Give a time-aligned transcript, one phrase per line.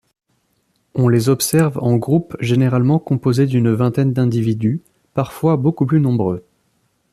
[0.95, 4.81] On les observe en groupes généralement composés d'une vingtaine d'individus,
[5.13, 6.43] parfois beaucoup plus nombreux.